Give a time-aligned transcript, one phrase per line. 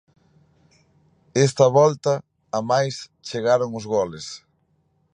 [1.45, 2.13] Esta volta,
[2.59, 2.95] amais,
[3.27, 4.27] chegaron os goles.